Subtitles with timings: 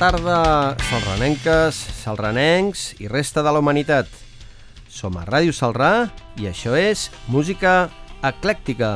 [0.00, 4.08] Tarda, salranenques, salranencs i resta de la humanitat.
[4.88, 6.08] Som a Ràdio Salrà
[6.40, 7.90] i això és Música
[8.24, 8.94] Eclèctica.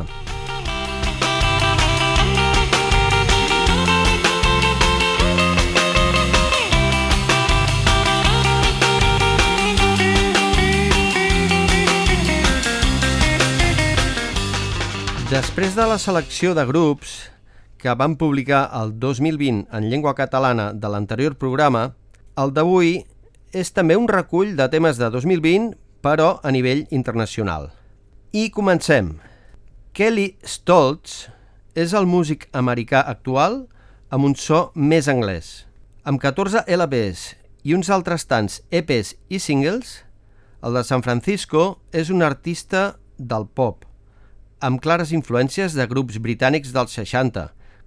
[15.28, 17.13] Després de la selecció de grups
[17.84, 21.82] que van publicar el 2020 en llengua catalana de l'anterior programa,
[22.40, 22.94] el d'avui
[23.52, 27.66] és també un recull de temes de 2020, però a nivell internacional.
[28.32, 29.18] I comencem.
[29.92, 31.26] Kelly Stoltz
[31.76, 33.66] és el músic americà actual
[34.08, 35.66] amb un so més anglès.
[36.08, 37.34] Amb 14 LPs
[37.68, 39.98] i uns altres tants EPs i singles,
[40.64, 43.84] el de San Francisco és un artista del pop,
[44.64, 47.44] amb clares influències de grups britànics dels 60,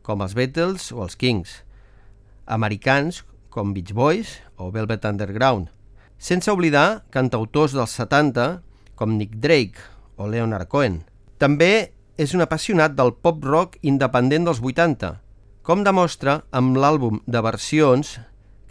[0.07, 1.61] com els Beatles o els Kings,
[2.47, 5.67] americans com Beach Boys o Velvet Underground,
[6.17, 8.47] sense oblidar cantautors dels 70
[8.95, 9.83] com Nick Drake
[10.15, 11.01] o Leonard Cohen.
[11.37, 15.17] També és un apassionat del pop-rock independent dels 80,
[15.61, 18.15] com demostra amb l'àlbum de versions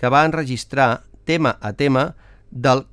[0.01, 2.15] que va enregistrar tema a tema
[2.51, 2.87] del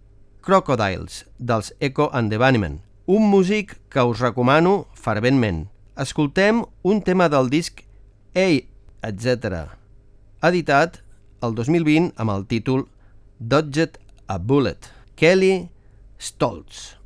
[0.43, 5.69] Crocodiles, dels Echo and the Bunnymen, un músic que us recomano ferventment.
[5.95, 7.79] Escoltem un tema del disc
[8.33, 8.63] Ei,
[9.05, 9.67] etc.
[10.41, 10.95] Editat
[11.45, 12.87] el 2020 amb el títol
[13.37, 14.89] Dodged a Bullet.
[15.13, 15.69] Kelly
[16.17, 17.02] Stoltz.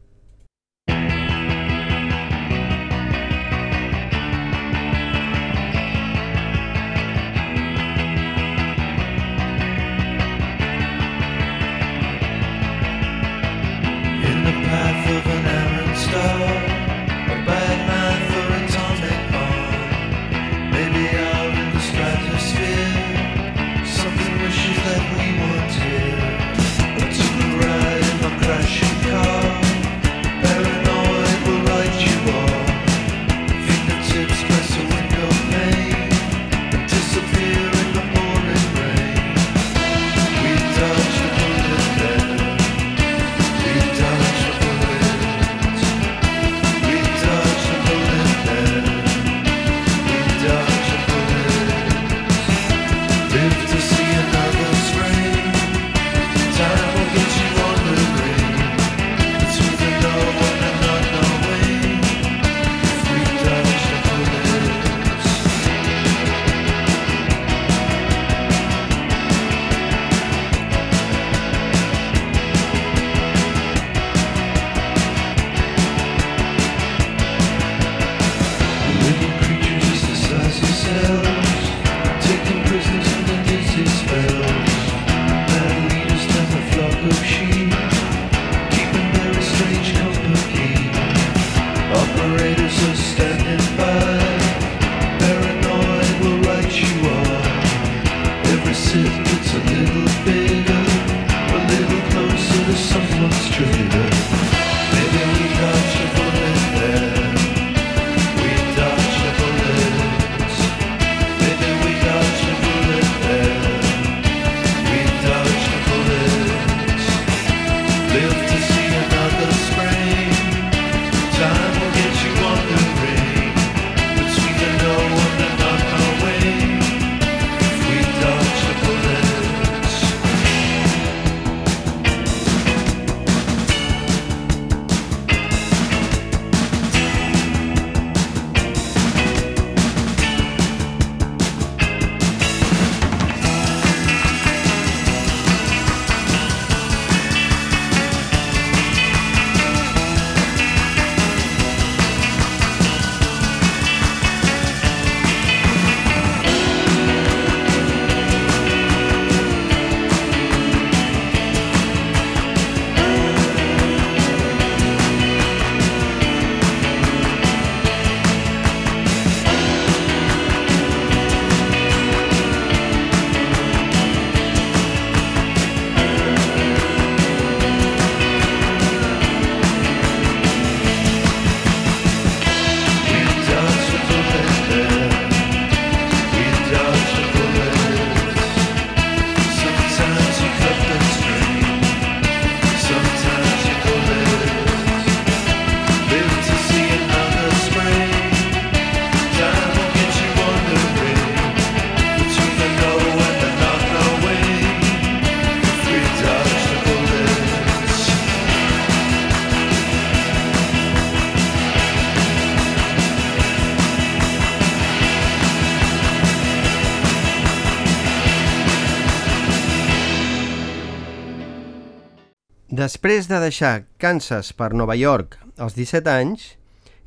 [223.48, 226.54] Deixar Kansas per Nova York als 17 anys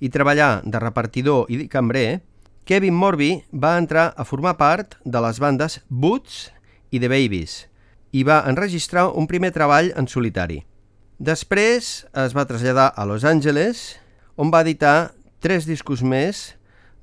[0.01, 2.23] i treballar de repartidor i cambrer,
[2.65, 6.49] Kevin Morby va entrar a formar part de les bandes Boots
[6.91, 7.65] i The Babies
[8.17, 10.63] i va enregistrar un primer treball en solitari.
[11.21, 11.91] Després
[12.25, 14.01] es va traslladar a Los Angeles,
[14.37, 15.13] on va editar
[15.45, 16.55] tres discos més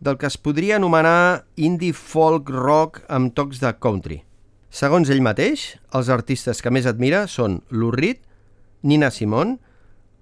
[0.02, 4.24] del que es podria anomenar indie folk rock amb tocs de country.
[4.70, 8.20] Segons ell mateix, els artistes que més admira són Lou Reed,
[8.82, 9.58] Nina Simone,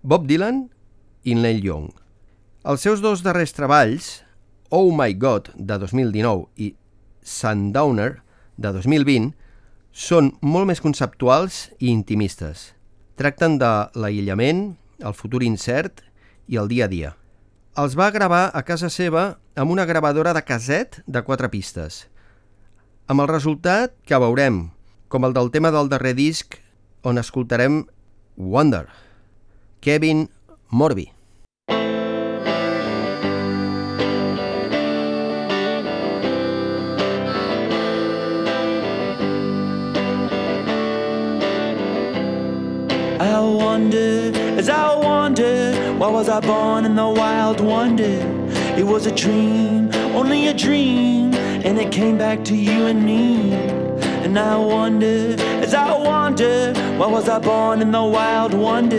[0.01, 0.65] Bob Dylan
[1.23, 1.89] i Neil Young.
[2.65, 4.21] Els seus dos darrers treballs,
[4.69, 6.73] Oh My God, de 2019, i
[7.21, 8.21] Sundowner,
[8.57, 9.33] de 2020,
[9.91, 12.73] són molt més conceptuals i intimistes.
[13.15, 16.03] Tracten de l'aïllament, el futur incert
[16.47, 17.13] i el dia a dia.
[17.75, 22.05] Els va gravar a casa seva amb una gravadora de caset de quatre pistes,
[23.07, 24.69] amb el resultat que veurem,
[25.07, 26.57] com el del tema del darrer disc
[27.05, 27.83] on escoltarem
[28.37, 28.89] Wonder,
[29.79, 30.27] Kevin
[30.69, 31.11] Morby.
[43.17, 48.03] I wonder, as I wonder, why was I born in the wild wonder?
[48.77, 53.53] It was a dream, only a dream, and it came back to you and me.
[54.25, 58.97] And I wonder, as I wonder, why was I born in the wild wonder?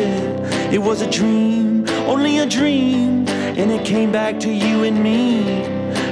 [0.71, 5.65] It was a dream, only a dream, and it came back to you and me.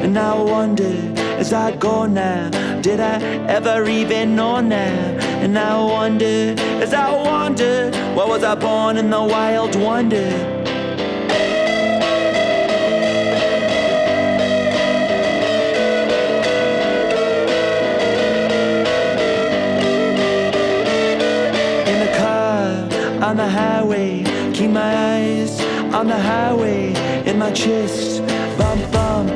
[0.03, 0.95] And I wonder,
[1.39, 2.49] as I go now,
[2.81, 4.95] did I ever even know now?
[5.45, 10.63] And I wonder, as I wonder, why was I born in the wild wonder?
[23.35, 24.23] On the highway.
[24.53, 25.61] Keep my eyes
[25.93, 26.95] on the highway
[27.26, 28.25] in my chest.
[28.57, 29.29] Bump, bump,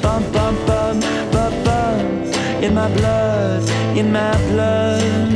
[0.00, 2.64] bump, bump, bump, bump, bump.
[2.64, 5.30] In my blood, in my blood.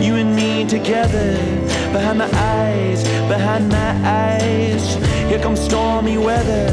[0.00, 1.36] You and me together.
[1.92, 4.94] Behind my eyes, behind my eyes.
[5.28, 6.68] Here comes stormy weather.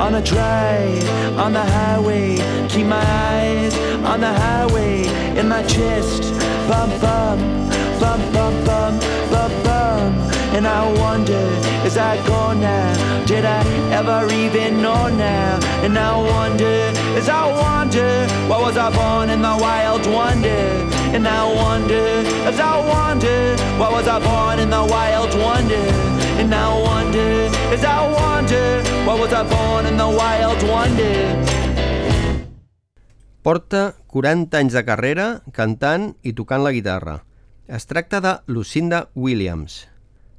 [0.00, 2.36] On a drive, on the highway.
[2.70, 5.04] Keep my eyes on the highway
[5.38, 6.22] in my chest.
[6.70, 7.38] Bum bum
[8.00, 9.15] bum bum bum
[10.56, 11.44] and I wonder
[11.84, 13.26] as I go now?
[13.26, 13.60] Did I
[13.92, 15.60] ever even know now?
[15.84, 16.76] And I wonder
[17.18, 20.64] as I wonder why was I born in the wild wonder?
[21.12, 25.84] And I wonder as I wonder why was I born in the wild wonder?
[26.40, 31.20] And I wonder as I wonder why was I born in the wild wonder?
[33.42, 37.20] Porta 40 anys de carrera cantant i tocant la guitarra.
[37.68, 39.86] Es tracta de Lucinda Williams,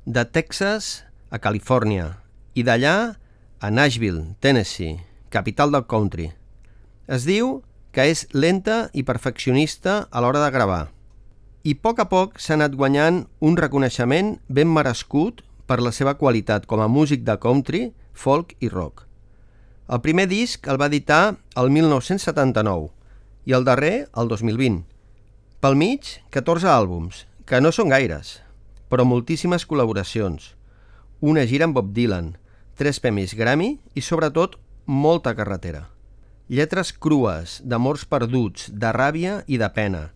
[0.08, 1.04] de Texas
[1.36, 2.14] a Califòrnia
[2.56, 3.20] i d'allà
[3.60, 6.30] a Nashville, Tennessee, capital del country.
[7.12, 7.58] Es diu
[7.92, 10.86] que és lenta i perfeccionista a l'hora de gravar.
[11.68, 16.16] I a poc a poc s'ha anat guanyant un reconeixement ben merescut per la seva
[16.16, 19.04] qualitat com a músic de country, folk i rock.
[19.92, 22.94] El primer disc el va editar el 1979
[23.44, 24.86] i el darrer el 2020.
[25.60, 28.38] Pel mig, 14 àlbums, que no són gaires,
[28.88, 30.54] però moltíssimes col·laboracions,
[31.20, 32.36] una gira amb Bob Dylan,
[32.78, 35.88] tres premis Grammy i, sobretot, molta carretera.
[36.48, 40.12] Lletres crues, d'amors perduts, de ràbia i de pena,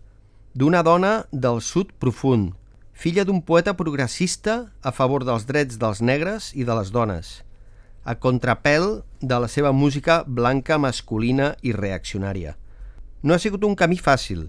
[0.54, 2.54] d'una dona del sud profund,
[2.92, 7.42] filla d'un poeta progressista a favor dels drets dels negres i de les dones,
[8.04, 12.56] a contrapèl de la seva música blanca masculina i reaccionària.
[13.22, 14.48] No ha sigut un camí fàcil,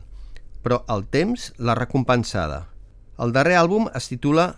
[0.64, 2.68] però el temps l'ha recompensada.
[3.22, 4.56] El darrer àlbum es titula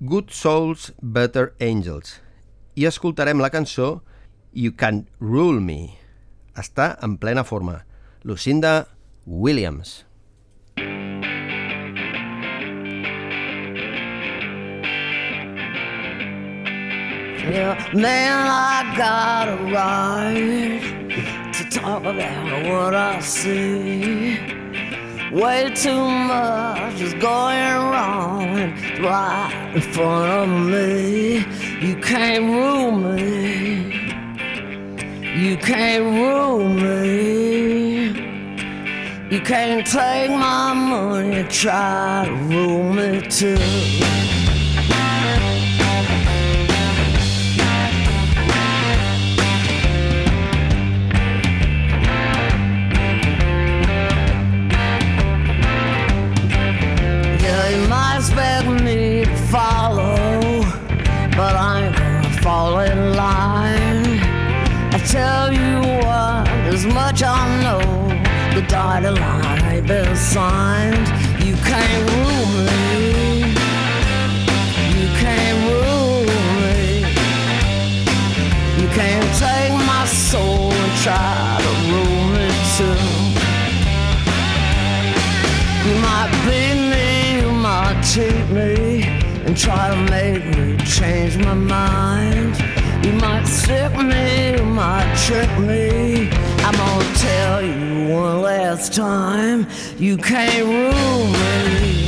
[0.00, 2.14] Good Souls, Better Angels
[2.72, 4.00] i escoltarem la cançó
[4.56, 5.98] You Can Rule Me.
[6.56, 7.82] Està en plena forma.
[8.24, 8.88] Lucinda
[9.26, 10.06] Williams.
[17.50, 24.59] Yeah, man, I got a right to talk about what I see.
[25.32, 31.46] Way too much is going wrong right in front of me.
[31.80, 33.92] You can't rule me.
[35.36, 38.08] You can't rule me.
[39.30, 44.39] You can't take my money, and try to rule me too.
[57.70, 60.64] You might expect me to follow,
[61.36, 64.18] but I ain't gonna fall in line.
[64.92, 67.78] I tell you what, as much I know,
[68.56, 71.06] the dotted line ain't been signed.
[71.46, 73.54] You can't rule me.
[74.98, 76.26] You can't rule
[76.62, 77.06] me.
[78.80, 83.30] You can't take my soul and try to rule me too.
[85.88, 86.69] You might might
[88.02, 89.04] cheat me,
[89.44, 92.56] and try to make me change my mind.
[93.04, 96.30] You might stick me, you might trick me.
[96.64, 99.66] I'm gonna tell you one last time,
[99.98, 102.04] you can't rule me.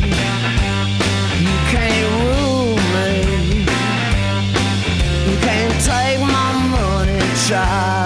[1.45, 3.65] You can't rule me.
[5.31, 8.02] You can't take my money, try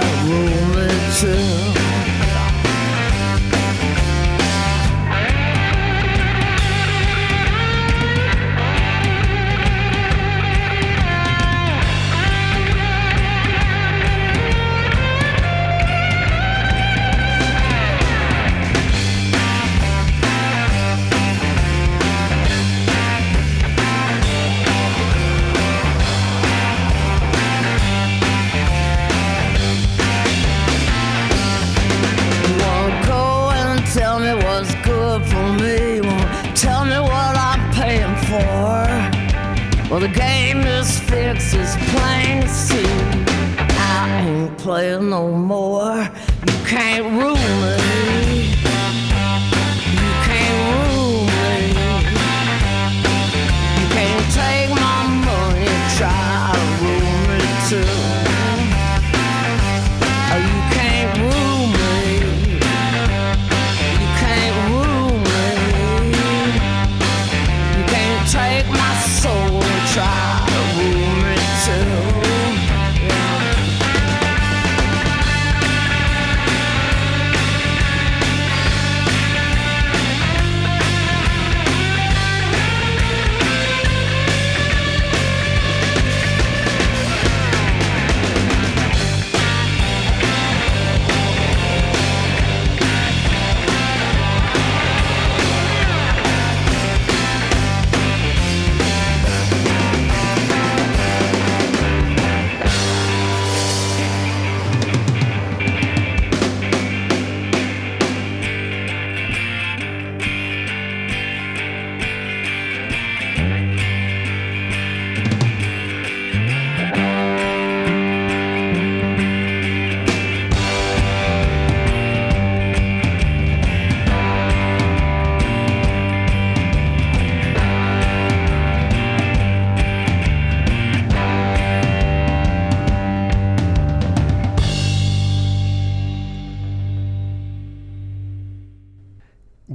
[41.55, 42.87] is it's plain to see.
[43.79, 46.09] I ain't playing no more.
[46.47, 47.16] You can't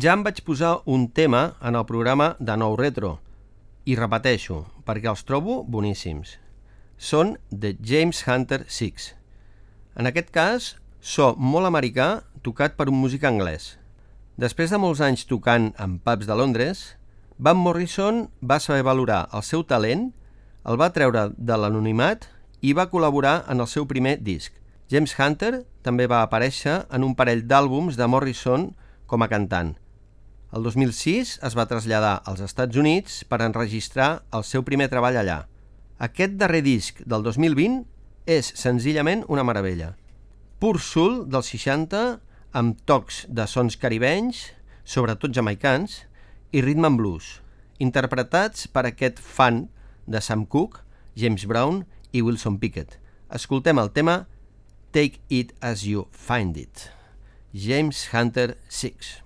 [0.01, 3.10] Ja em vaig posar un tema en el programa de Nou Retro
[3.86, 4.55] i repeteixo,
[4.88, 6.31] perquè els trobo boníssims.
[6.98, 9.12] Són The James Hunter 6.
[10.01, 10.70] En aquest cas,
[11.01, 12.08] so molt americà
[12.41, 13.75] tocat per un músic anglès.
[14.41, 16.81] Després de molts anys tocant en pubs de Londres,
[17.38, 20.08] Van Morrison va saber valorar el seu talent,
[20.65, 22.25] el va treure de l'anonimat
[22.65, 24.50] i va col·laborar en el seu primer disc.
[24.89, 28.72] James Hunter també va aparèixer en un parell d'àlbums de Morrison
[29.05, 29.75] com a cantant.
[30.51, 35.46] El 2006 es va traslladar als Estats Units per enregistrar el seu primer treball allà.
[36.03, 37.86] Aquest darrer disc del 2020
[38.27, 39.93] és senzillament una meravella.
[40.60, 42.01] Pur soul dels 60
[42.51, 44.50] amb tocs de sons caribenys,
[44.84, 46.01] sobretot jamaicans,
[46.51, 47.39] i rhythm and blues,
[47.79, 49.70] interpretats per aquest fan
[50.03, 50.84] de Sam Cooke,
[51.15, 53.00] James Brown i Wilson Pickett.
[53.31, 54.25] Escoltem el tema
[54.91, 56.89] Take It As You Find It.
[57.55, 59.22] James Hunter 6.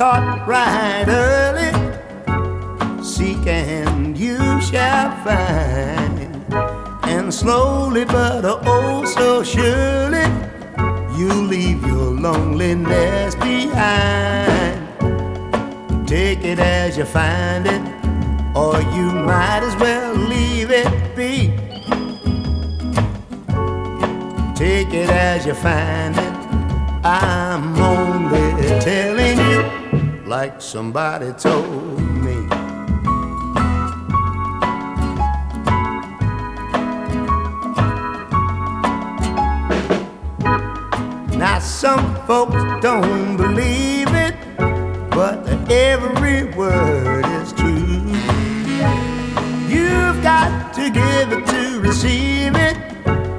[0.00, 1.70] Taught right early.
[3.04, 6.18] Seek and you shall find
[7.04, 10.24] And slowly but oh so surely
[11.18, 14.80] You leave your loneliness behind.
[16.08, 17.82] Take it as you find it
[18.56, 21.52] Or you might as well leave it be.
[24.54, 26.34] Take it as you find it.
[27.04, 28.19] I'm you
[30.30, 32.36] like somebody told me.
[41.36, 44.36] Now, some folks don't believe it,
[45.10, 48.06] but every word is true.
[49.66, 52.76] You've got to give it to receive it,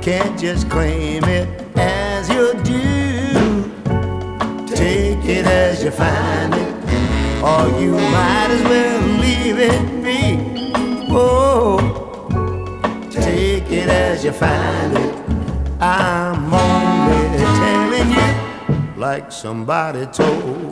[0.02, 3.72] can't just claim it as your due.
[4.76, 6.61] Take it as you find it
[7.44, 10.22] or you might as well leave it be.
[11.10, 11.80] Oh,
[13.10, 15.16] take it as you find it.
[15.82, 20.71] I'm only telling you like somebody told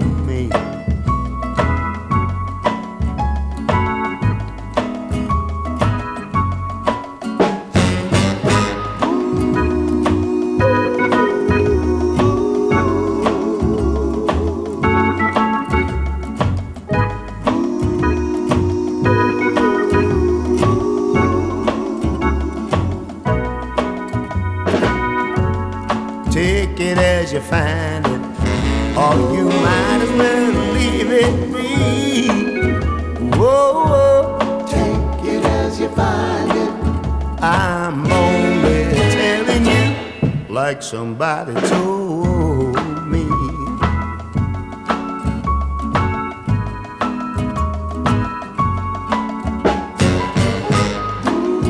[27.49, 28.21] find it,
[28.95, 32.27] or you might as well leave it be.
[33.37, 36.73] Whoa, take it as you find it.
[37.41, 38.83] I'm only
[39.17, 39.83] telling you
[40.53, 43.25] like somebody told me.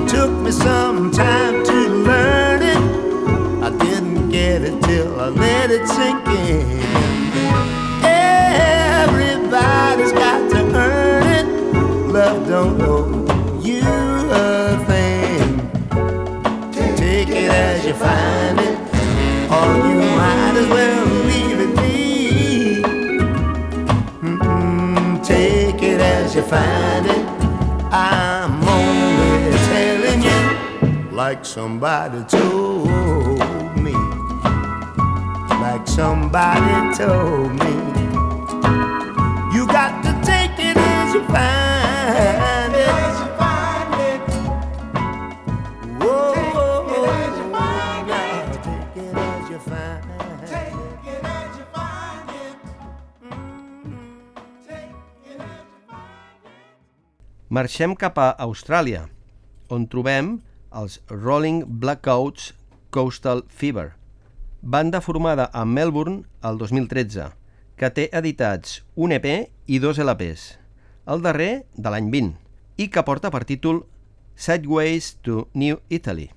[0.10, 1.79] Took me some time to
[4.50, 6.82] didn't it till I let it sink in.
[9.04, 11.48] Everybody's got to earn it.
[12.12, 15.60] Love don't owe you a thing.
[16.98, 18.78] Take it as you find it,
[19.56, 22.82] or you might as well leave it be.
[24.24, 27.26] Mm-mm, take it as you find it.
[27.92, 30.42] I'm only telling you
[31.12, 33.29] like somebody told
[36.00, 37.74] somebody told me.
[39.52, 42.96] You got to take it as you find it.
[46.00, 46.32] Whoa,
[48.08, 49.66] now take it as you
[51.76, 52.58] find it.
[57.50, 59.10] Marxem cap a Austràlia,
[59.68, 60.40] on trobem
[60.72, 62.54] els Rolling Blackouts
[62.90, 63.99] Coastal Fever,
[64.62, 67.32] banda formada a Melbourne el 2013,
[67.80, 69.26] que té editats un EP
[69.68, 70.58] i dos LPs,
[71.08, 72.34] el darrer de l'any 20,
[72.80, 73.86] i que porta per títol
[74.36, 76.30] Sideways to New Italy,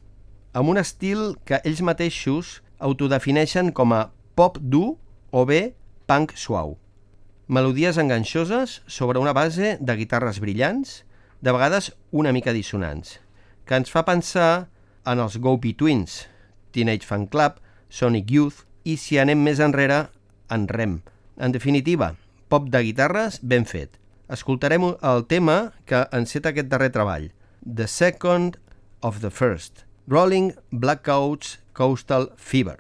[0.55, 4.09] amb un estil que ells mateixos autodefineixen com a
[4.39, 4.97] pop dur
[5.31, 5.75] o bé
[6.07, 6.77] punk suau.
[7.47, 11.03] Melodies enganxoses sobre una base de guitarres brillants,
[11.43, 13.19] de vegades una mica dissonants,
[13.67, 14.69] que ens fa pensar
[15.07, 16.23] en els Go-Betweens,
[16.71, 17.59] Teenage Fan Club,
[17.93, 20.07] Sonic Youth i, si anem més enrere,
[20.49, 21.03] en Rem.
[21.37, 22.15] En definitiva,
[22.49, 23.99] pop de guitarres ben fet.
[24.33, 27.29] Escoltarem el tema que enceta aquest darrer treball,
[27.63, 28.57] The Second
[29.05, 32.79] of the First, Rolling Blackouts Coastal Fever.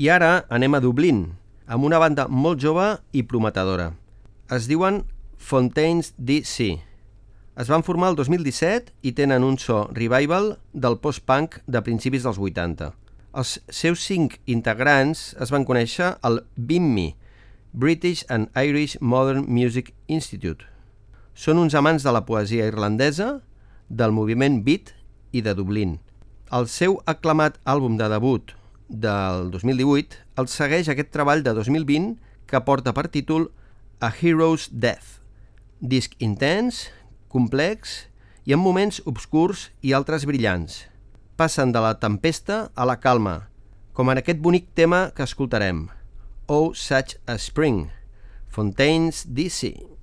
[0.00, 1.18] I ara anem a Dublín,
[1.68, 3.90] amb una banda molt jove i prometedora.
[4.48, 5.02] Es diuen
[5.36, 6.68] Fontaines DC.
[7.60, 12.40] Es van formar el 2017 i tenen un so revival del post-punk de principis dels
[12.40, 12.88] 80.
[13.36, 17.10] Els seus cinc integrants es van conèixer al BIMMI,
[17.76, 20.64] British and Irish Modern Music Institute.
[21.36, 23.42] Són uns amants de la poesia irlandesa,
[23.90, 24.94] del moviment beat
[25.36, 25.98] i de Dublín.
[26.48, 28.56] El seu aclamat àlbum de debut
[28.90, 32.18] del 2018 el segueix aquest treball de 2020
[32.50, 33.48] que porta per títol
[34.02, 35.20] A Hero's Death.
[35.80, 36.88] Disc intens,
[37.30, 38.10] complex
[38.44, 40.82] i amb moments obscurs i altres brillants.
[41.38, 43.48] Passen de la tempesta a la calma,
[43.94, 45.86] com en aquest bonic tema que escoltarem,
[46.50, 47.86] Oh Such a Spring,
[48.50, 49.99] Fontaines DC.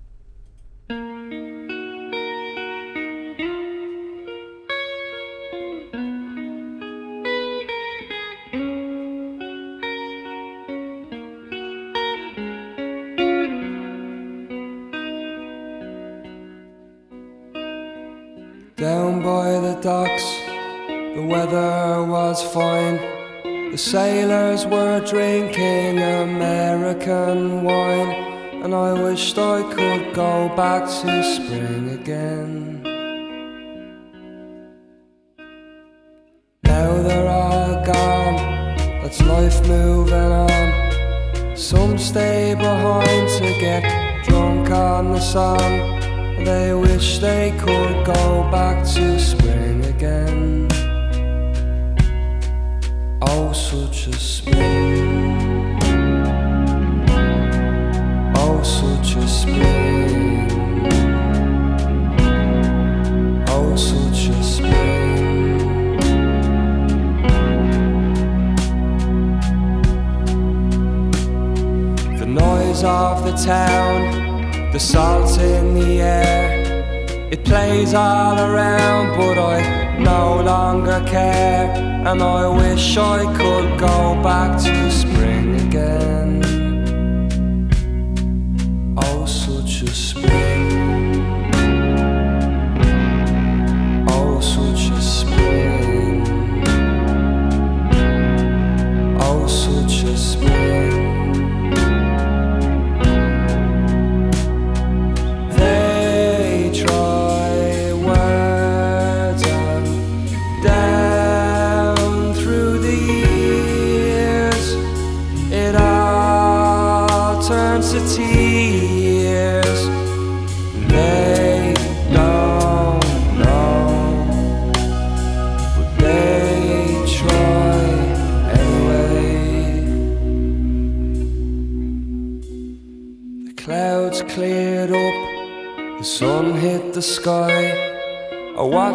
[25.10, 28.10] Drinking American wine,
[28.62, 32.82] and I wished I could go back to spring again.
[36.64, 38.36] Now they're all gone,
[39.02, 41.56] that's life moving on.
[41.56, 43.84] Some stay behind to get
[44.26, 46.44] drunk on the sun.
[46.44, 50.47] They wish they could go back to spring again.
[77.94, 81.87] All around, but I no longer care.
[82.10, 86.57] And I wish I could go back to spring again.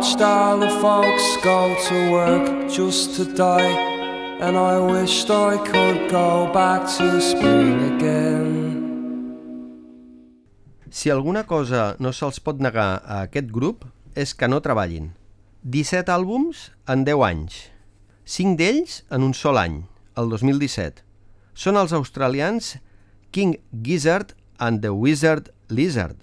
[0.02, 3.70] Watched all the folks go to work just to die,
[4.40, 8.50] and I wished I could go back to spring again.
[10.90, 13.86] Si alguna cosa no se'ls pot negar a aquest grup
[14.18, 15.12] és que no treballin.
[15.62, 17.70] 17 àlbums en 10 anys.
[18.26, 19.84] 5 d'ells en un sol any,
[20.18, 21.06] el 2017.
[21.54, 22.74] Són els australians
[23.30, 26.18] King Gizzard and the Wizard Lizard.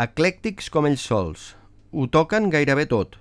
[0.00, 1.52] Eclèctics com ells sols.
[1.92, 3.18] Ho toquen gairebé tot.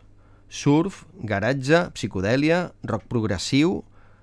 [0.48, 3.82] Surf, garatge, psicodèlia, rock progressiu,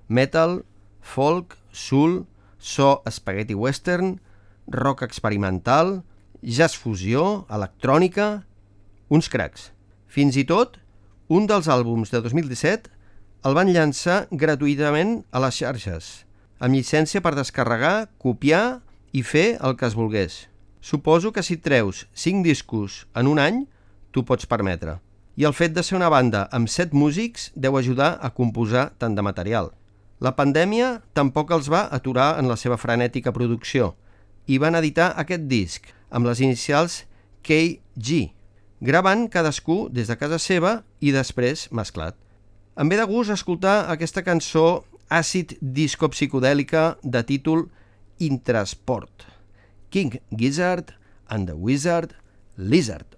[0.08, 0.62] metal,
[1.04, 2.22] folk, soul,
[2.58, 4.16] so spaghetti western,
[4.72, 6.02] rock experimental,
[6.42, 8.44] jazz fusió, electrònica...
[9.08, 9.70] Uns cracs.
[10.04, 10.74] Fins i tot,
[11.32, 12.90] un dels àlbums de 2017
[13.48, 16.10] el van llançar gratuïtament a les xarxes,
[16.60, 18.82] amb llicència per descarregar, copiar
[19.16, 20.36] i fer el que es volgués.
[20.84, 23.64] Suposo que si treus 5 discos en un any,
[24.12, 24.98] t'ho pots permetre.
[25.38, 29.14] I el fet de ser una banda amb 7 músics deu ajudar a composar tant
[29.14, 29.70] de material.
[30.18, 33.92] La pandèmia tampoc els va aturar en la seva frenètica producció
[34.50, 37.04] i van editar aquest disc amb les inicials
[37.46, 38.32] KG,
[38.80, 42.16] gravant cadascú des de casa seva i després mesclat.
[42.78, 47.68] Em ve de gust escoltar aquesta cançó àcid disco psicodèlica de títol
[48.18, 49.26] Intrasport.
[49.90, 50.94] King Gizzard
[51.28, 52.14] and the Wizard
[52.56, 53.17] Lizard.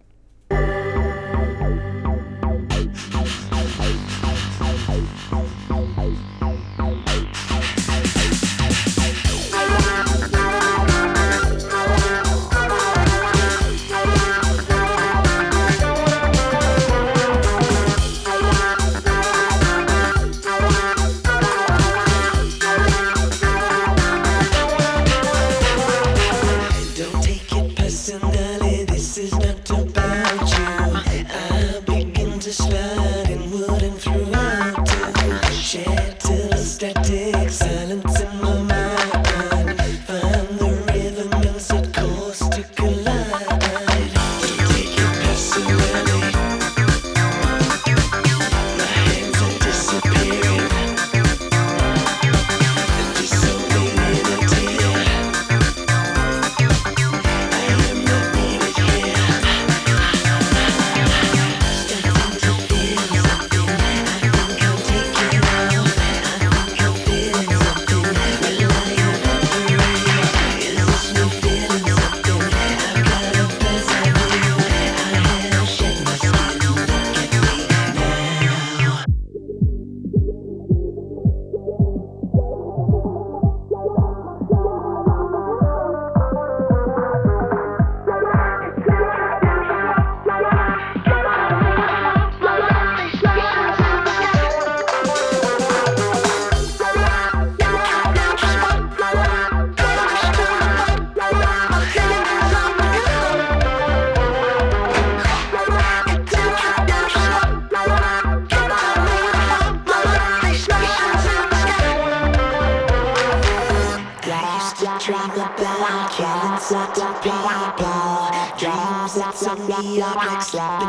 [120.71, 120.87] Those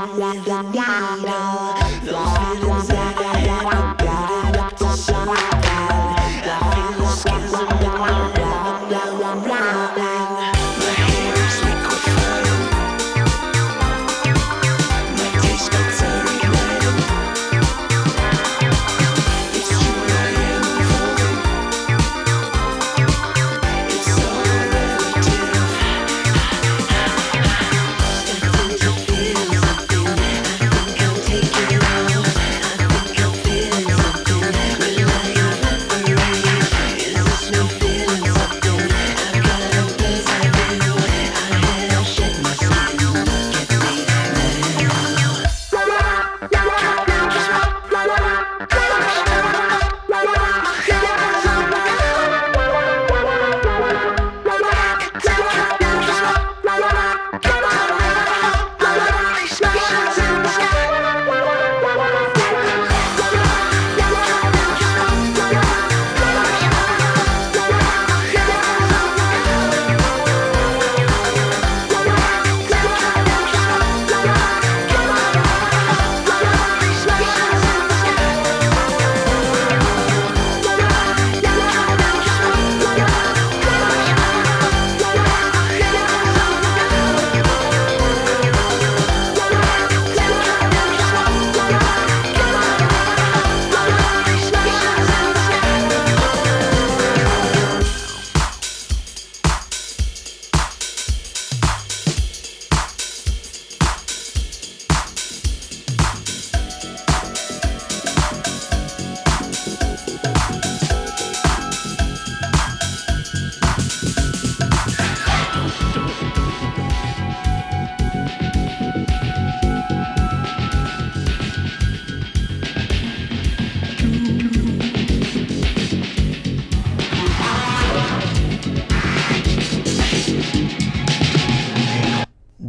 [2.37, 5.70] feelings that I had are building up to something.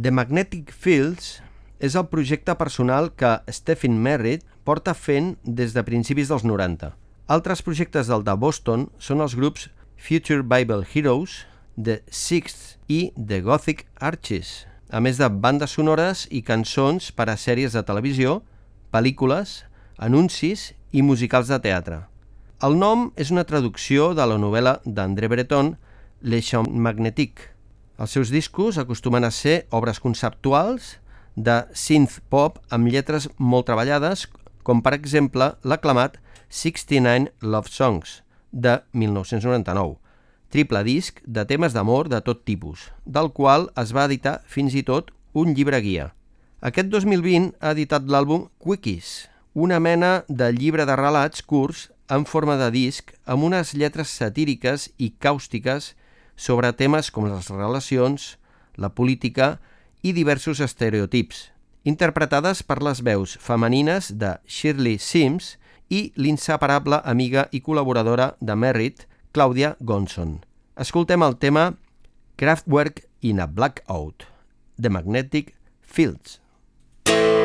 [0.03, 1.37] The Magnetic Fields
[1.79, 6.89] és el projecte personal que Stephen Merritt porta fent des de principis dels 90.
[7.31, 11.37] Altres projectes del de Boston són els grups Future Bible Heroes,
[11.79, 17.37] The Sixth i The Gothic Arches, a més de bandes sonores i cançons per a
[17.39, 18.41] sèries de televisió,
[18.91, 19.61] pel·lícules,
[19.95, 22.01] anuncis i musicals de teatre.
[22.59, 25.77] El nom és una traducció de la novel·la d'André Breton,
[26.27, 27.52] Les Champs Magnétiques.
[28.01, 30.97] Els seus discos acostumen a ser obres conceptuals
[31.35, 34.25] de synth pop amb lletres molt treballades,
[34.65, 36.17] com per exemple l'aclamat
[36.49, 39.97] 69 Love Songs de 1999,
[40.49, 44.83] triple disc de temes d'amor de tot tipus, del qual es va editar fins i
[44.85, 46.11] tot un llibre guia.
[46.61, 52.55] Aquest 2020 ha editat l'àlbum Quickies, una mena de llibre de relats curts en forma
[52.57, 55.93] de disc amb unes lletres satíriques i càustiques
[56.35, 58.37] sobre temes com les relacions,
[58.75, 59.59] la política
[60.01, 61.49] i diversos estereotips,
[61.83, 65.57] interpretades per les veus femenines de Shirley Sims
[65.89, 70.39] i l'inseparable amiga i col·laboradora de Merritt, Claudia Gonson.
[70.79, 71.73] Escoltem el tema
[72.37, 74.25] Kraftwerk in a Blackout,
[74.81, 76.39] The Magnetic Fields.
[77.05, 77.42] You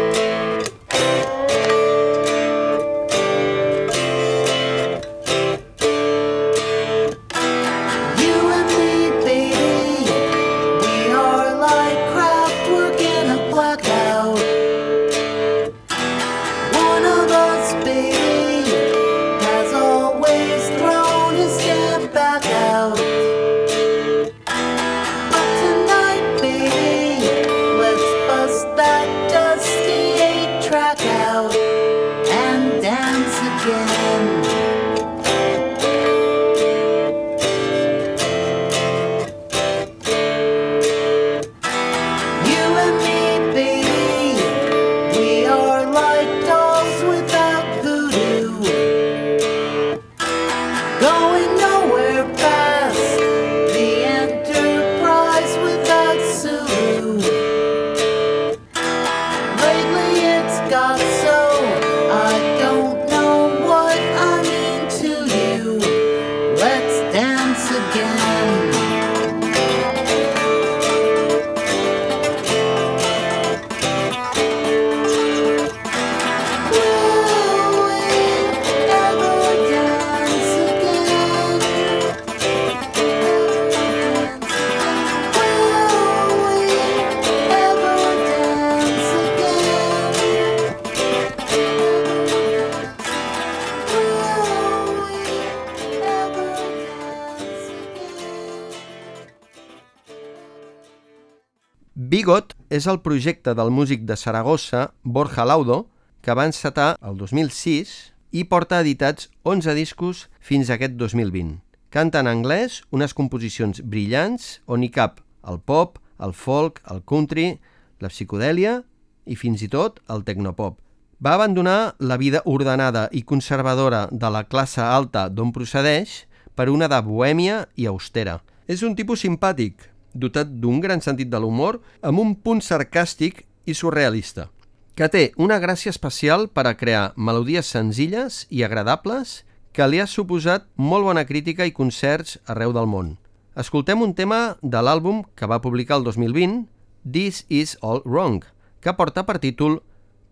[102.88, 105.88] el projecte del músic de Saragossa, Borja Laudo,
[106.20, 107.94] que va encetar el 2006
[108.32, 111.60] i porta editats 11 discos fins a aquest 2020.
[111.88, 117.58] Canta en anglès unes composicions brillants on hi cap el pop, el folk, el country,
[118.00, 118.82] la psicodèlia
[119.24, 120.80] i fins i tot el tecnopop.
[121.24, 126.24] Va abandonar la vida ordenada i conservadora de la classe alta d'on procedeix
[126.54, 128.38] per una de bohèmia i austera.
[128.68, 133.74] És un tipus simpàtic, dotat d'un gran sentit de l'humor, amb un punt sarcàstic i
[133.74, 134.48] surrealista,
[134.96, 139.42] que té una gràcia especial per a crear melodies senzilles i agradables
[139.72, 143.16] que li ha suposat molt bona crítica i concerts arreu del món.
[143.58, 146.66] Escoltem un tema de l'àlbum que va publicar el 2020,
[147.06, 148.42] This Is All Wrong,
[148.80, 149.80] que porta per títol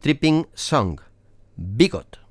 [0.02, 1.00] Tripping Song,
[1.56, 2.25] Bigot.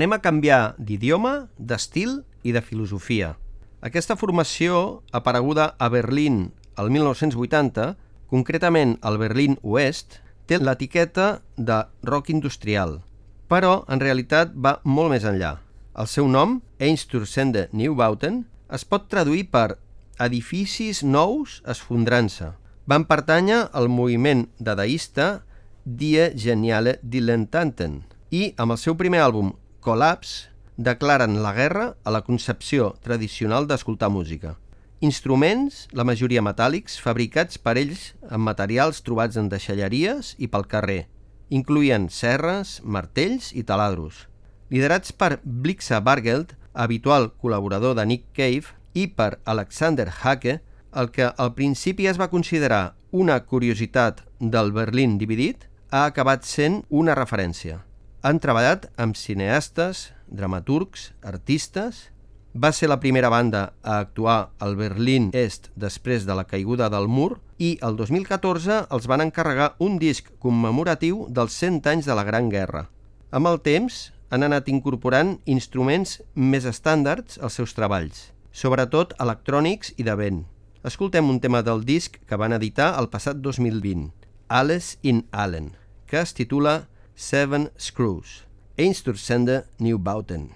[0.00, 3.34] Anem a canviar d'idioma, d'estil i de filosofia.
[3.84, 7.98] Aquesta formació, apareguda a Berlín el 1980,
[8.32, 10.16] concretament al Berlín Oest,
[10.48, 13.02] té l'etiqueta de rock industrial,
[13.44, 15.58] però en realitat va molt més enllà.
[15.92, 19.76] El seu nom, Einstürzende Neubauten, es pot traduir per
[20.16, 22.54] edificis nous esfondrant-se.
[22.88, 25.42] Van pertànyer al moviment dadaista
[25.84, 32.20] Die Geniale Dilettanten i amb el seu primer àlbum, Collapse, declaren la guerra a la
[32.20, 34.58] concepció tradicional d'escoltar música.
[35.00, 41.06] Instruments, la majoria metàl·lics, fabricats per ells amb materials trobats en deixalleries i pel carrer.
[41.48, 44.26] Incluïen serres, martells i taladros.
[44.68, 50.60] Liderats per Blixa Bargeld, habitual col·laborador de Nick Cave, i per Alexander Hake,
[50.92, 56.82] el que al principi es va considerar una curiositat del Berlín dividit, ha acabat sent
[56.90, 57.86] una referència.
[58.20, 62.08] Han treballat amb cineastes, dramaturgs, artistes...
[62.50, 67.06] Va ser la primera banda a actuar al Berlín Est després de la caiguda del
[67.06, 72.26] mur i el 2014 els van encarregar un disc commemoratiu dels 100 anys de la
[72.26, 72.88] Gran Guerra.
[73.30, 74.00] Amb el temps
[74.34, 80.42] han anat incorporant instruments més estàndards als seus treballs, sobretot electrònics i de vent.
[80.82, 84.10] Escoltem un tema del disc que van editar el passat 2020,
[84.48, 85.76] Alles in Allen,
[86.10, 86.80] que es titula
[87.14, 88.44] Seven Screws,
[88.78, 90.50] Einstürzende Neubauten.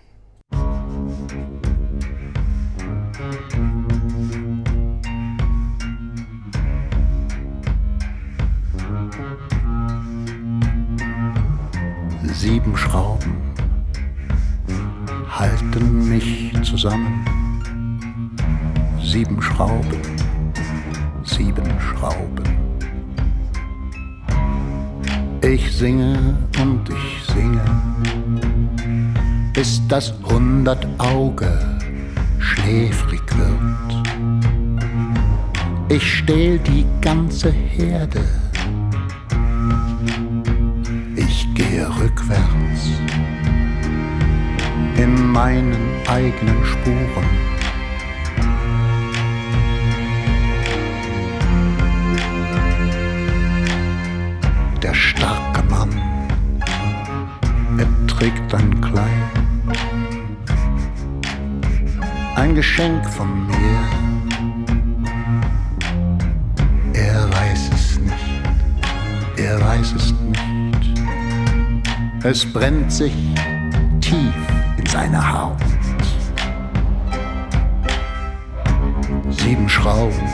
[12.32, 13.36] Sieben Schrauben
[15.28, 17.24] halten mich zusammen.
[19.02, 20.00] Sieben Schrauben,
[21.24, 22.63] sieben Schrauben.
[25.46, 27.62] Ich singe und ich singe,
[29.52, 31.58] bis das hundert Auge
[32.38, 34.06] schläfrig wird.
[35.90, 38.24] Ich stehl die ganze Herde.
[41.16, 42.90] Ich gehe rückwärts.
[44.96, 45.76] in meinen
[46.06, 47.43] eigenen Spuren.
[62.64, 63.78] Geschenk von mir.
[66.94, 68.40] Er weiß es nicht,
[69.36, 71.04] er weiß es nicht.
[72.24, 73.12] Es brennt sich
[74.00, 74.34] tief
[74.78, 75.58] in seine Haut.
[79.28, 80.26] Sieben Schrauben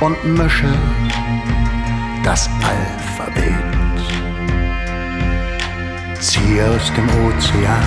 [0.00, 0.72] und mische
[2.24, 3.54] das Alphabet.
[6.20, 7.82] Ziehe aus dem Ozean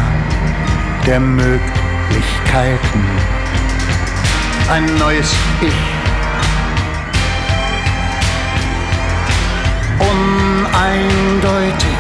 [1.05, 3.03] der Möglichkeiten
[4.69, 5.73] ein neues Ich.
[9.99, 11.97] Uneindeutig,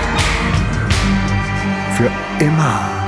[1.95, 2.11] für
[2.43, 3.00] immer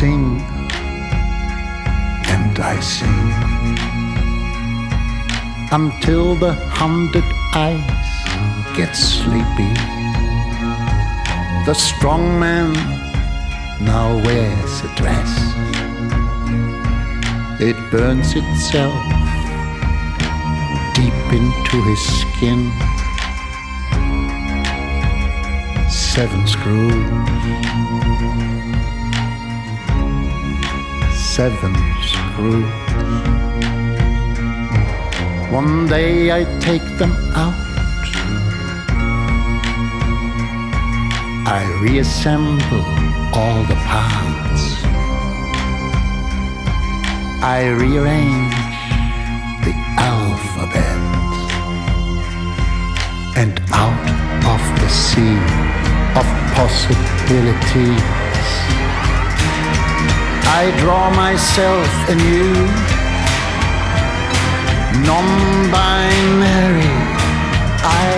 [0.00, 0.40] sing
[2.34, 3.20] and I sing
[5.78, 8.08] until the hundred eyes
[8.74, 9.74] get sleepy.
[11.66, 12.72] The strong man
[13.84, 15.32] now wears a dress.
[17.60, 18.96] It burns itself
[20.94, 22.60] deep into his skin.
[25.90, 28.79] Seven screws.
[31.40, 32.70] Seven screws.
[35.50, 37.56] One day I take them out.
[41.48, 42.84] I reassemble
[43.32, 44.64] all the parts.
[47.42, 48.60] I rearrange
[49.64, 51.00] the alphabet.
[53.40, 54.06] And out
[54.44, 55.38] of the sea
[56.20, 58.19] of possibilities,
[60.50, 62.52] I draw myself anew,
[65.06, 65.26] non
[65.70, 66.90] binary.
[67.86, 68.10] I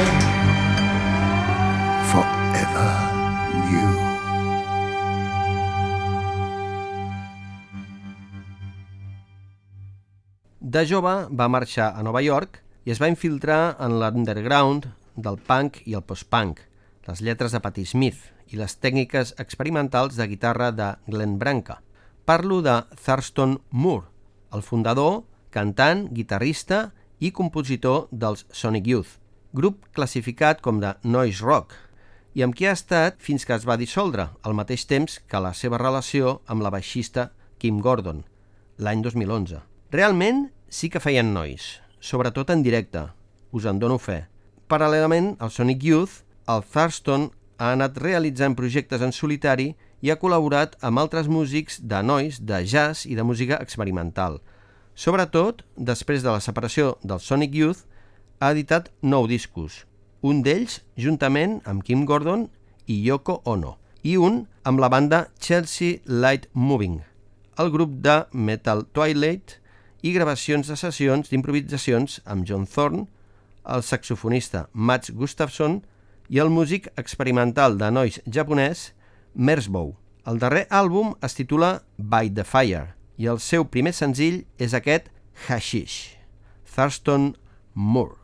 [2.09, 2.89] forever
[3.69, 3.93] knew.
[10.59, 15.83] De jove va marxar a Nova York i es va infiltrar en l'underground del punk
[15.85, 16.65] i el post-punk,
[17.07, 21.83] les lletres de Patti Smith i les tècniques experimentals de guitarra de Glenn Branca.
[22.25, 24.07] Parlo de Thurston Moore,
[24.55, 29.17] el fundador, cantant, guitarrista i compositor dels Sonic Youth,
[29.53, 31.75] grup classificat com de noise rock,
[32.39, 35.51] i amb qui ha estat fins que es va dissoldre, al mateix temps que la
[35.51, 38.23] seva relació amb la baixista Kim Gordon,
[38.79, 39.59] l'any 2011.
[39.91, 43.09] Realment sí que feien nois, sobretot en directe,
[43.51, 44.29] us en dono fe.
[44.71, 50.75] Paral·lelament al Sonic Youth, el Thurston ha anat realitzant projectes en solitari i ha col·laborat
[50.83, 54.41] amb altres músics de nois, de jazz i de música experimental.
[54.95, 57.87] Sobretot, després de la separació del Sonic Youth,
[58.43, 59.85] ha editat nou discos,
[60.21, 62.49] un d'ells juntament amb Kim Gordon
[62.91, 67.01] i Yoko Ono, i un amb la banda Chelsea Light Moving,
[67.63, 69.59] el grup de Metal Twilight
[70.03, 73.07] i gravacions de sessions d'improvisacions amb John Thorne,
[73.63, 75.79] el saxofonista Mats Gustafsson
[76.29, 78.91] i el músic experimental de nois japonès
[79.35, 79.95] Mersbow.
[80.29, 85.11] El darrer àlbum es titula By the Fire i el seu primer senzill és aquest
[85.47, 86.17] Hashish,
[86.75, 87.33] Thurston
[87.75, 88.22] Moore.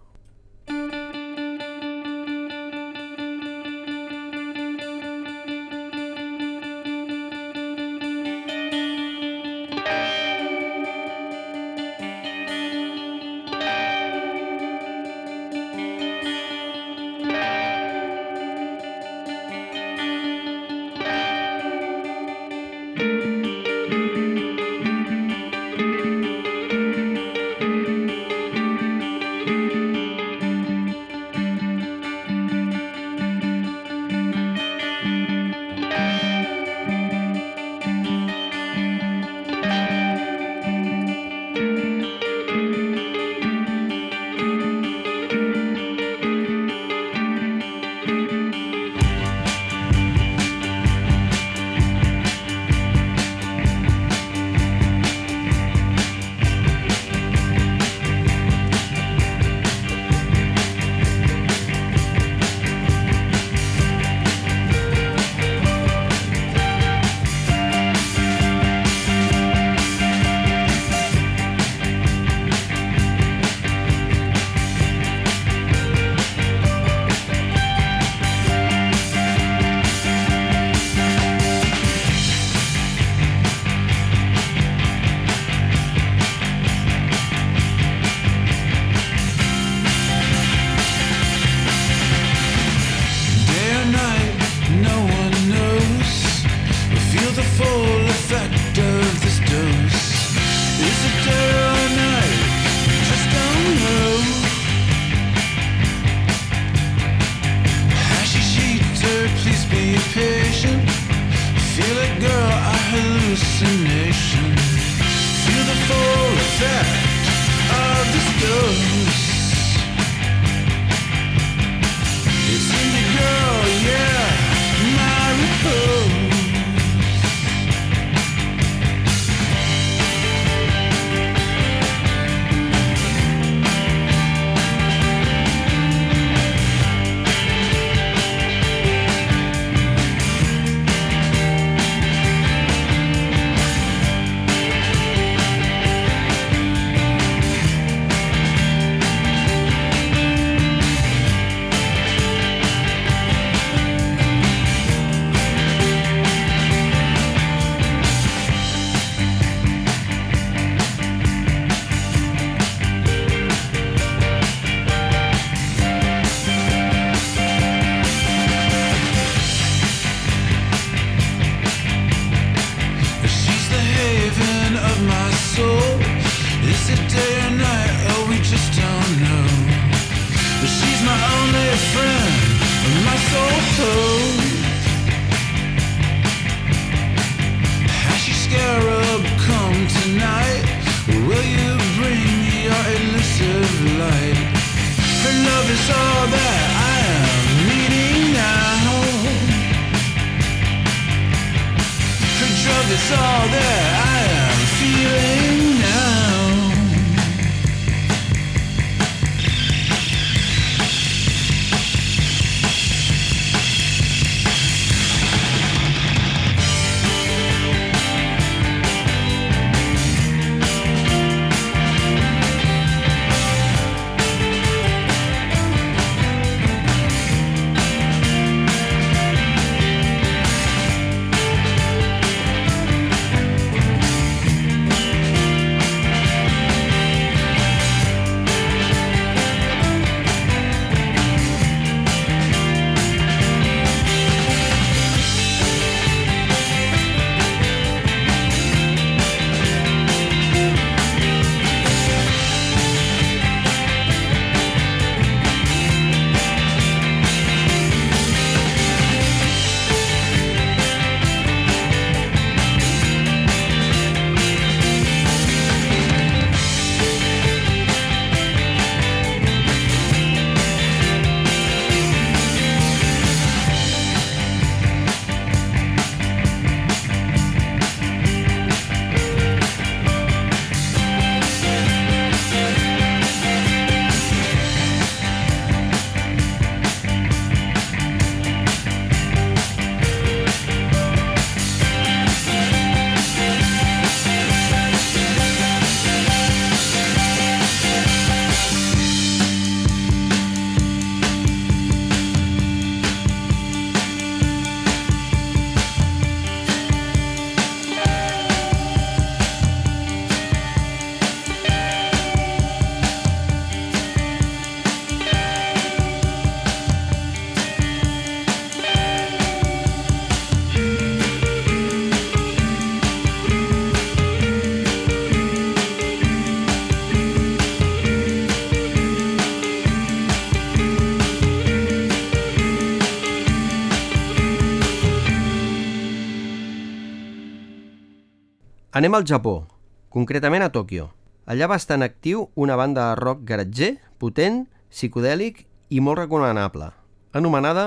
[338.99, 339.69] Anem al Japó,
[340.11, 341.05] concretament a Tòquio.
[341.47, 345.61] Allà va estar en actiu una banda de rock garatger, potent, psicodèlic
[345.95, 346.89] i molt recomanable,
[347.31, 347.85] anomenada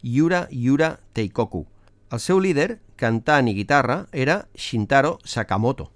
[0.00, 1.66] Yura Yura Teikoku.
[2.08, 5.90] El seu líder, cantant i guitarra, era Shintaro Sakamoto,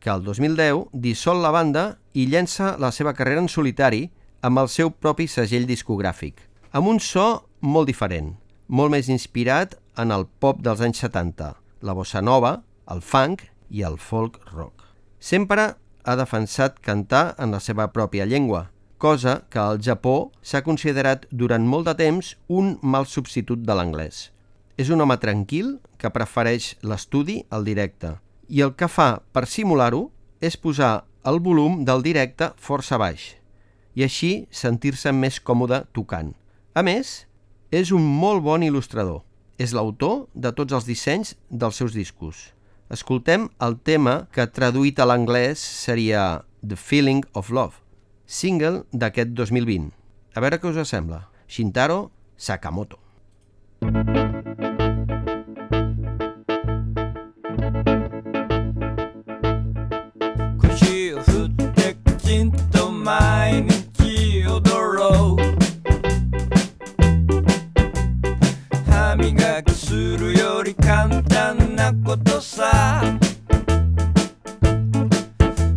[0.00, 4.06] que el 2010 dissol la banda i llença la seva carrera en solitari
[4.40, 6.38] amb el seu propi segell discogràfic,
[6.72, 11.92] amb un so molt diferent, molt més inspirat en el pop dels anys 70, la
[11.92, 14.86] bossa nova, el funk i el folk rock.
[15.18, 18.68] Sempre ha defensat cantar en la seva pròpia llengua,
[18.98, 24.28] cosa que al Japó s'ha considerat durant molt de temps un mal substitut de l'anglès.
[24.78, 28.16] És un home tranquil que prefereix l'estudi al directe
[28.48, 30.08] i el que fa per simular-ho
[30.44, 33.32] és posar el volum del directe força baix
[33.94, 36.32] i així sentir-se més còmode tocant.
[36.74, 37.24] A més,
[37.70, 39.22] és un molt bon il·lustrador.
[39.58, 42.50] És l'autor de tots els dissenys dels seus discos.
[42.92, 47.80] Escoltem el tema que traduït a l'anglès seria The Feeling of Love,
[48.26, 49.88] single d'aquest 2020.
[50.36, 51.24] A veure què us sembla.
[51.48, 53.00] Shintaro Sakamoto.
[53.80, 54.73] 腰を
[72.54, 73.02] さ。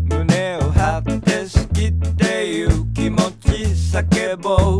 [0.06, 3.64] 胸を張って好きっていう気持ち
[3.98, 4.77] 叫ぼう。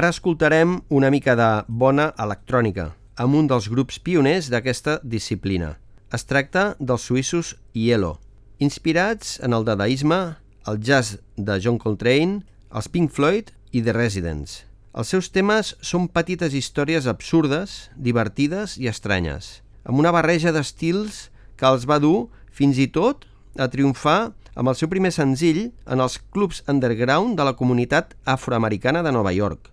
[0.00, 2.86] Ara escoltarem una mica de bona electrònica,
[3.20, 5.74] amb un dels grups pioners d'aquesta disciplina.
[6.08, 8.14] Es tracta dels suïssos Yellow,
[8.64, 10.16] inspirats en el dadaisme,
[10.72, 12.38] el jazz de John Coltrane,
[12.72, 14.54] els Pink Floyd i The Residents.
[14.96, 21.26] Els seus temes són petites històries absurdes, divertides i estranyes, amb una barreja d'estils
[21.60, 23.26] que els va dur fins i tot
[23.60, 29.04] a triomfar amb el seu primer senzill en els clubs underground de la comunitat afroamericana
[29.04, 29.68] de Nova York.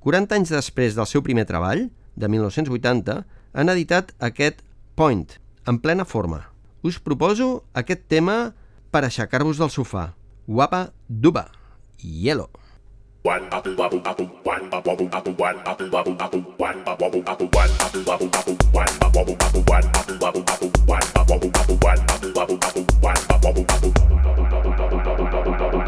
[0.00, 3.20] 40 anys després del seu primer treball, de 1980,
[3.52, 4.64] han editat aquest
[4.96, 5.36] Point,
[5.68, 6.42] en plena forma.
[6.84, 8.54] Us proposo aquest tema
[8.92, 10.10] per aixecar-vos del sofà.
[10.48, 11.46] Guapa Duba,
[12.00, 12.50] Yellow.
[25.70, 25.79] do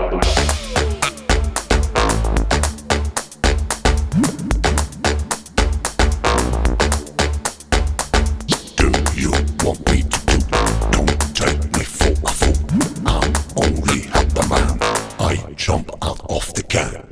[15.63, 17.12] jump out of the can.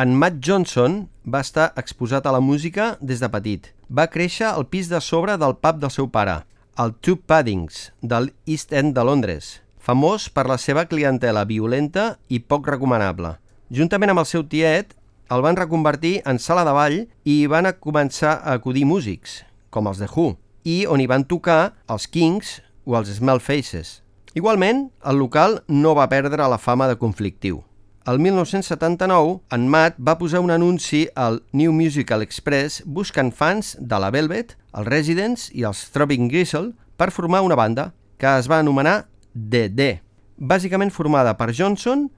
[0.00, 0.94] En Matt Johnson
[1.28, 3.66] va estar exposat a la música des de petit.
[3.92, 6.38] Va créixer al pis de sobre del pub del seu pare,
[6.80, 12.40] el Two Paddings, del East End de Londres, famós per la seva clientela violenta i
[12.40, 13.34] poc recomanable.
[13.68, 14.96] Juntament amb el seu tiet,
[15.28, 19.90] el van reconvertir en sala de ball i van a començar a acudir músics, com
[19.90, 23.98] els The Who, i on hi van tocar els Kings o els Smell Faces.
[24.32, 27.66] Igualment, el local no va perdre la fama de conflictiu.
[28.06, 33.98] El 1979, en Matt va posar un anunci al New Musical Express buscant fans de
[34.00, 38.62] la Velvet, els Residents i els Throbbing Gristle per formar una banda que es va
[38.64, 40.00] anomenar DD,
[40.40, 42.08] bàsicament formada per Johnson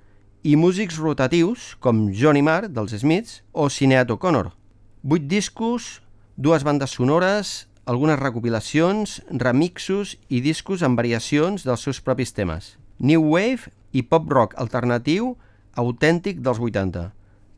[0.47, 4.53] i músics rotatius com Johnny Marr dels Smiths o Sinead O'Connor.
[5.03, 5.99] Vuit discos,
[6.37, 12.77] dues bandes sonores, algunes recopilacions, remixos i discos amb variacions dels seus propis temes.
[13.03, 15.35] New Wave i pop rock alternatiu
[15.77, 17.11] autèntic dels 80.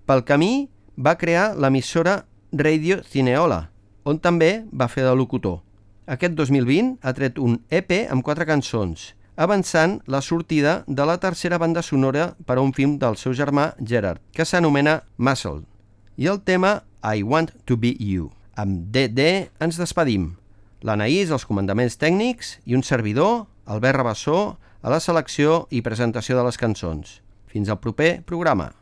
[0.07, 3.69] Pel camí va crear l'emissora Radio Cineola,
[4.05, 5.62] on també va fer de locutor.
[6.07, 11.59] Aquest 2020 ha tret un EP amb quatre cançons, avançant la sortida de la tercera
[11.59, 15.65] banda sonora per a un film del seu germà Gerard, que s'anomena Muscle,
[16.17, 18.31] i el tema I Want to Be You.
[18.55, 20.35] Amb DD ens despedim.
[20.85, 26.45] L'Anaïs, els comandaments tècnics i un servidor, Albert Rabassó, a la selecció i presentació de
[26.45, 27.24] les cançons.
[27.55, 28.73] Fins al proper programa.